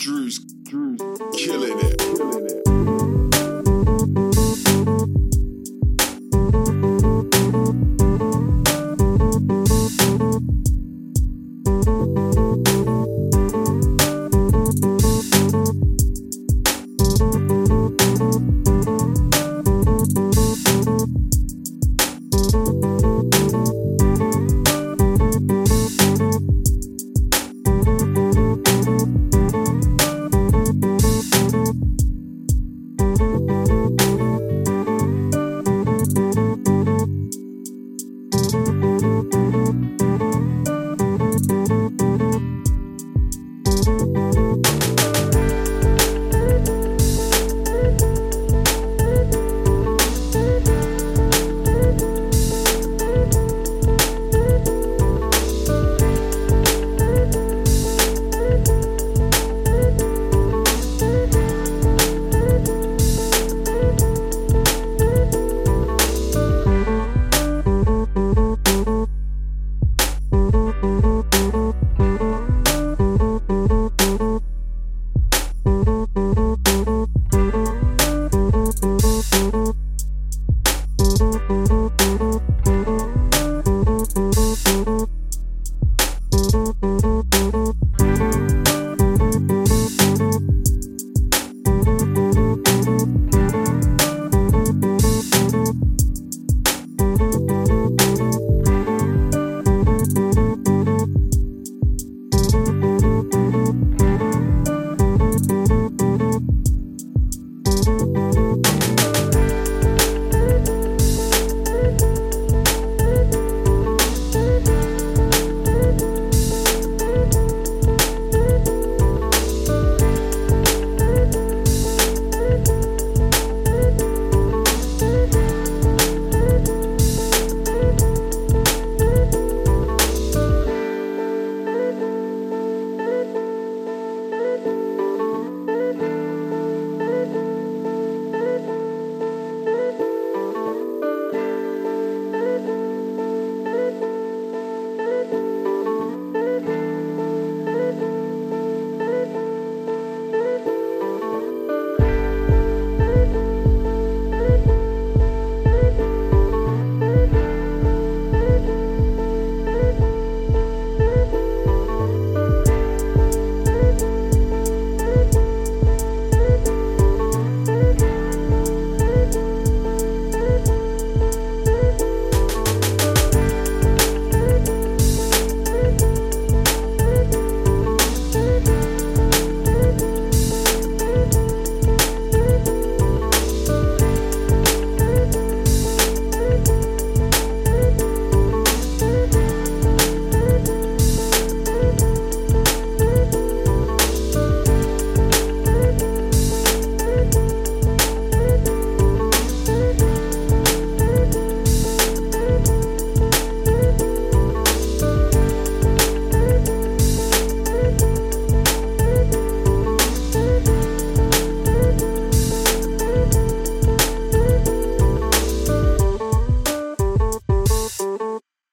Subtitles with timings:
[0.00, 0.98] Drew's, Drew's
[1.36, 2.19] killing it.